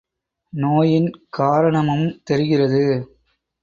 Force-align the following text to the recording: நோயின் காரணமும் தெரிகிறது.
நோயின் 0.53 1.09
காரணமும் 1.29 2.21
தெரிகிறது. 2.23 2.83